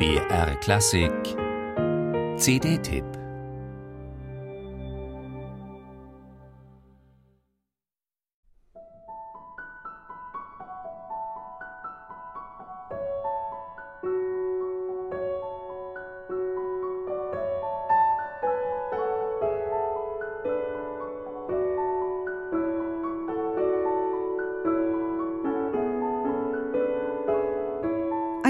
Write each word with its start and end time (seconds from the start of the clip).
BR 0.00 0.54
Klassik. 0.62 1.36
CD-Tipp 2.38 3.19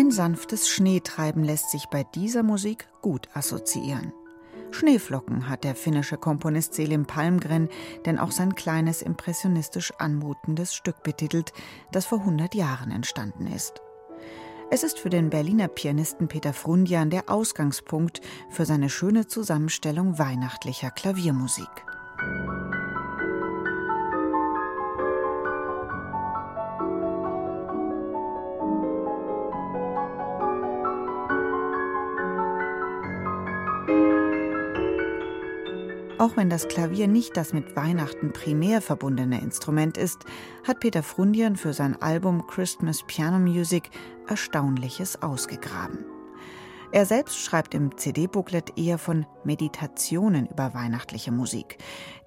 Ein 0.00 0.10
sanftes 0.10 0.70
Schneetreiben 0.70 1.44
lässt 1.44 1.70
sich 1.70 1.84
bei 1.90 2.04
dieser 2.04 2.42
Musik 2.42 2.88
gut 3.02 3.28
assoziieren. 3.34 4.14
Schneeflocken 4.70 5.50
hat 5.50 5.62
der 5.62 5.74
finnische 5.74 6.16
Komponist 6.16 6.72
Selim 6.72 7.04
Palmgren 7.04 7.68
denn 8.06 8.18
auch 8.18 8.30
sein 8.30 8.54
kleines 8.54 9.02
impressionistisch 9.02 9.92
anmutendes 9.98 10.74
Stück 10.74 11.02
betitelt, 11.02 11.52
das 11.92 12.06
vor 12.06 12.20
100 12.20 12.54
Jahren 12.54 12.92
entstanden 12.92 13.46
ist. 13.46 13.82
Es 14.70 14.84
ist 14.84 14.98
für 14.98 15.10
den 15.10 15.28
Berliner 15.28 15.68
Pianisten 15.68 16.28
Peter 16.28 16.54
Frundian 16.54 17.10
der 17.10 17.28
Ausgangspunkt 17.28 18.22
für 18.48 18.64
seine 18.64 18.88
schöne 18.88 19.26
Zusammenstellung 19.26 20.18
weihnachtlicher 20.18 20.90
Klaviermusik. 20.90 21.68
Auch 36.20 36.36
wenn 36.36 36.50
das 36.50 36.68
Klavier 36.68 37.08
nicht 37.08 37.38
das 37.38 37.54
mit 37.54 37.76
Weihnachten 37.76 38.34
primär 38.34 38.82
verbundene 38.82 39.40
Instrument 39.40 39.96
ist, 39.96 40.26
hat 40.68 40.80
Peter 40.80 41.02
Frundian 41.02 41.56
für 41.56 41.72
sein 41.72 41.96
Album 42.02 42.46
Christmas 42.46 43.02
Piano 43.06 43.38
Music 43.38 43.88
Erstaunliches 44.28 45.22
ausgegraben. 45.22 46.04
Er 46.92 47.06
selbst 47.06 47.38
schreibt 47.38 47.72
im 47.72 47.96
CD-Booklet 47.96 48.76
eher 48.76 48.98
von 48.98 49.24
Meditationen 49.44 50.44
über 50.48 50.74
weihnachtliche 50.74 51.32
Musik, 51.32 51.78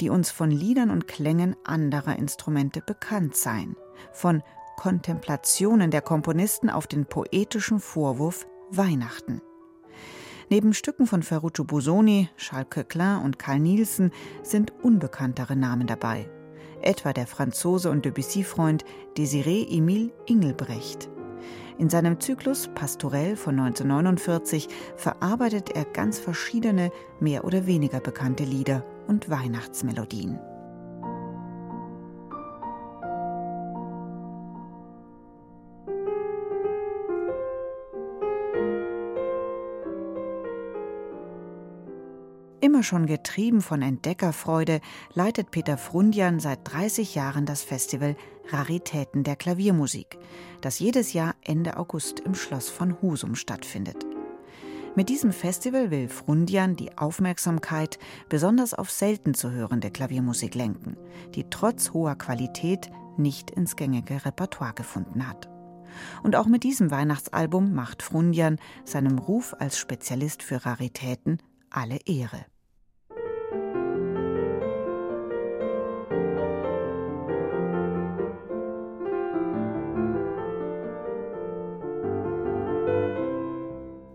die 0.00 0.08
uns 0.08 0.30
von 0.30 0.50
Liedern 0.50 0.88
und 0.88 1.06
Klängen 1.06 1.54
anderer 1.62 2.16
Instrumente 2.16 2.80
bekannt 2.80 3.36
seien, 3.36 3.76
von 4.14 4.42
Kontemplationen 4.78 5.90
der 5.90 6.00
Komponisten 6.00 6.70
auf 6.70 6.86
den 6.86 7.04
poetischen 7.04 7.78
Vorwurf 7.78 8.46
Weihnachten. 8.70 9.42
Neben 10.52 10.74
Stücken 10.74 11.06
von 11.06 11.22
Ferruccio 11.22 11.64
Busoni, 11.64 12.28
Charles 12.36 12.68
Coquelin 12.68 13.22
und 13.24 13.38
Karl 13.38 13.58
Nielsen 13.58 14.10
sind 14.42 14.70
unbekanntere 14.82 15.56
Namen 15.56 15.86
dabei. 15.86 16.28
Etwa 16.82 17.14
der 17.14 17.26
Franzose 17.26 17.88
und 17.88 18.04
Debussy-Freund 18.04 18.84
Desiré 19.16 19.66
Emile 19.74 20.10
Ingelbrecht. 20.26 21.08
In 21.78 21.88
seinem 21.88 22.20
Zyklus 22.20 22.68
Pastorell 22.74 23.34
von 23.36 23.58
1949 23.58 24.68
verarbeitet 24.96 25.70
er 25.70 25.86
ganz 25.86 26.18
verschiedene, 26.18 26.92
mehr 27.18 27.46
oder 27.46 27.66
weniger 27.66 28.00
bekannte 28.00 28.44
Lieder 28.44 28.84
und 29.06 29.30
Weihnachtsmelodien. 29.30 30.38
Immer 42.62 42.84
schon 42.84 43.06
getrieben 43.06 43.60
von 43.60 43.82
Entdeckerfreude 43.82 44.80
leitet 45.14 45.50
Peter 45.50 45.76
Frundian 45.76 46.38
seit 46.38 46.60
30 46.62 47.16
Jahren 47.16 47.44
das 47.44 47.64
Festival 47.64 48.14
Raritäten 48.50 49.24
der 49.24 49.34
Klaviermusik, 49.34 50.16
das 50.60 50.78
jedes 50.78 51.12
Jahr 51.12 51.34
Ende 51.42 51.76
August 51.76 52.20
im 52.20 52.36
Schloss 52.36 52.68
von 52.68 53.02
Husum 53.02 53.34
stattfindet. 53.34 54.06
Mit 54.94 55.08
diesem 55.08 55.32
Festival 55.32 55.90
will 55.90 56.08
Frundian 56.08 56.76
die 56.76 56.96
Aufmerksamkeit 56.96 57.98
besonders 58.28 58.74
auf 58.74 58.92
selten 58.92 59.34
zu 59.34 59.50
hörende 59.50 59.90
Klaviermusik 59.90 60.54
lenken, 60.54 60.96
die 61.34 61.50
trotz 61.50 61.92
hoher 61.92 62.14
Qualität 62.14 62.92
nicht 63.16 63.50
ins 63.50 63.74
gängige 63.74 64.24
Repertoire 64.24 64.74
gefunden 64.74 65.28
hat. 65.28 65.48
Und 66.22 66.36
auch 66.36 66.46
mit 66.46 66.62
diesem 66.62 66.92
Weihnachtsalbum 66.92 67.74
macht 67.74 68.04
Frundian 68.04 68.60
seinem 68.84 69.18
Ruf 69.18 69.52
als 69.58 69.78
Spezialist 69.78 70.44
für 70.44 70.64
Raritäten 70.64 71.38
alle 71.70 71.98
Ehre. 72.06 72.51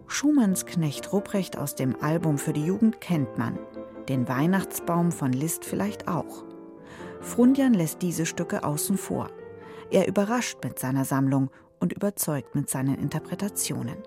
Schumanns 0.09 0.65
Knecht 0.65 1.11
Rupprecht 1.11 1.57
aus 1.57 1.75
dem 1.75 2.01
Album 2.01 2.37
für 2.37 2.53
die 2.53 2.65
Jugend 2.65 3.01
kennt 3.01 3.37
man, 3.37 3.59
den 4.07 4.27
Weihnachtsbaum 4.27 5.11
von 5.11 5.33
Liszt 5.33 5.65
vielleicht 5.65 6.07
auch. 6.07 6.45
Frundian 7.19 7.73
lässt 7.73 8.01
diese 8.01 8.25
Stücke 8.25 8.63
außen 8.63 8.97
vor. 8.97 9.29
Er 9.91 10.07
überrascht 10.07 10.63
mit 10.63 10.79
seiner 10.79 11.03
Sammlung 11.03 11.49
und 11.79 11.91
überzeugt 11.91 12.55
mit 12.55 12.69
seinen 12.69 12.95
Interpretationen. 12.95 13.97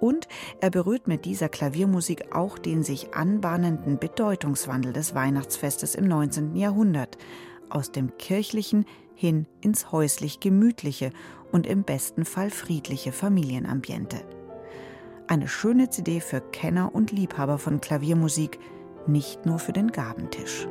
Und 0.00 0.28
er 0.60 0.70
berührt 0.70 1.08
mit 1.08 1.24
dieser 1.24 1.48
Klaviermusik 1.48 2.34
auch 2.34 2.56
den 2.56 2.84
sich 2.84 3.14
anbahnenden 3.14 3.98
Bedeutungswandel 3.98 4.92
des 4.92 5.16
Weihnachtsfestes 5.16 5.96
im 5.96 6.06
19. 6.06 6.54
Jahrhundert, 6.54 7.18
aus 7.68 7.90
dem 7.90 8.16
kirchlichen 8.16 8.86
hin 9.14 9.46
ins 9.60 9.90
häuslich 9.90 10.38
gemütliche 10.38 11.10
und 11.50 11.66
im 11.66 11.82
besten 11.82 12.24
Fall 12.24 12.50
friedliche 12.50 13.10
Familienambiente. 13.10 14.37
Eine 15.30 15.46
schöne 15.46 15.90
CD 15.90 16.20
für 16.20 16.40
Kenner 16.40 16.94
und 16.94 17.12
Liebhaber 17.12 17.58
von 17.58 17.82
Klaviermusik, 17.82 18.58
nicht 19.06 19.44
nur 19.44 19.58
für 19.58 19.74
den 19.74 19.92
Gabentisch. 19.92 20.66